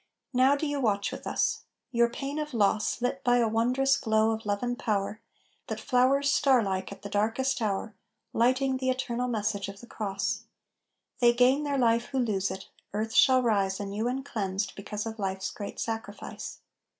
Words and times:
Now 0.33 0.55
do 0.55 0.65
you 0.65 0.81
watch 0.81 1.11
with 1.11 1.27
us; 1.27 1.59
your 1.91 2.09
pain 2.09 2.39
of 2.39 2.55
loss 2.55 3.03
Lit 3.03 3.23
by 3.23 3.37
a 3.37 3.47
wondrous 3.47 3.97
glow 3.97 4.31
of 4.31 4.47
love 4.47 4.63
and 4.63 4.75
power 4.79 5.21
That 5.67 5.79
flowers, 5.79 6.31
star 6.31 6.63
like 6.63 6.91
at 6.91 7.03
the 7.03 7.07
darkest 7.09 7.61
hour 7.61 7.93
Lighting 8.33 8.77
the 8.77 8.89
eternal 8.89 9.27
message 9.27 9.67
of 9.69 9.79
the 9.79 9.85
Cross; 9.85 10.45
They 11.19 11.33
gain 11.33 11.65
their 11.65 11.77
life 11.77 12.05
who 12.05 12.17
lose 12.17 12.49
it, 12.49 12.67
earth 12.95 13.13
shall 13.13 13.43
rise 13.43 13.79
Anew 13.79 14.07
and 14.07 14.25
cleansed, 14.25 14.73
because 14.75 15.05
of 15.05 15.19
life's 15.19 15.51
great 15.51 15.79
sacrifice. 15.79 16.61